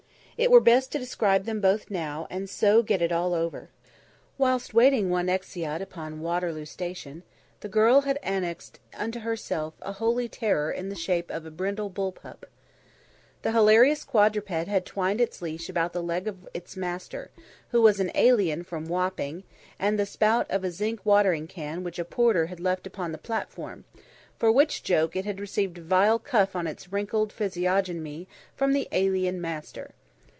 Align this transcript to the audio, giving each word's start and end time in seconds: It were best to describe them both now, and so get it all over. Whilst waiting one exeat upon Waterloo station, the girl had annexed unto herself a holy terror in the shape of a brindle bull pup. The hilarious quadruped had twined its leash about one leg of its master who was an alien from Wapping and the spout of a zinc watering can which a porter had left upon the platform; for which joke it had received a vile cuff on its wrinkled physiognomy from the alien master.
It 0.37 0.49
were 0.49 0.59
best 0.59 0.91
to 0.93 0.97
describe 0.97 1.45
them 1.45 1.61
both 1.61 1.91
now, 1.91 2.25
and 2.31 2.49
so 2.49 2.81
get 2.81 2.99
it 2.99 3.11
all 3.11 3.35
over. 3.35 3.69
Whilst 4.39 4.73
waiting 4.73 5.11
one 5.11 5.29
exeat 5.29 5.83
upon 5.83 6.19
Waterloo 6.21 6.65
station, 6.65 7.21
the 7.59 7.69
girl 7.69 8.01
had 8.01 8.17
annexed 8.23 8.79
unto 8.95 9.19
herself 9.19 9.75
a 9.83 9.91
holy 9.91 10.27
terror 10.27 10.71
in 10.71 10.89
the 10.89 10.95
shape 10.95 11.29
of 11.29 11.45
a 11.45 11.51
brindle 11.51 11.89
bull 11.89 12.11
pup. 12.11 12.47
The 13.43 13.51
hilarious 13.51 14.03
quadruped 14.03 14.49
had 14.49 14.83
twined 14.83 15.21
its 15.21 15.43
leash 15.43 15.69
about 15.69 15.93
one 15.93 16.07
leg 16.07 16.27
of 16.27 16.47
its 16.55 16.75
master 16.75 17.29
who 17.69 17.79
was 17.79 17.99
an 17.99 18.09
alien 18.15 18.63
from 18.63 18.85
Wapping 18.87 19.43
and 19.77 19.99
the 19.99 20.07
spout 20.07 20.49
of 20.49 20.63
a 20.63 20.71
zinc 20.71 21.01
watering 21.05 21.45
can 21.45 21.83
which 21.83 21.99
a 21.99 22.03
porter 22.05 22.47
had 22.47 22.59
left 22.59 22.87
upon 22.87 23.11
the 23.11 23.19
platform; 23.19 23.85
for 24.39 24.51
which 24.51 24.81
joke 24.81 25.15
it 25.15 25.23
had 25.25 25.39
received 25.39 25.77
a 25.77 25.83
vile 25.83 26.17
cuff 26.17 26.55
on 26.55 26.65
its 26.65 26.91
wrinkled 26.91 27.31
physiognomy 27.31 28.27
from 28.55 28.73
the 28.73 28.87
alien 28.91 29.39
master. 29.39 29.91